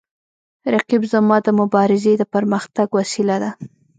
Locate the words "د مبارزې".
1.43-2.13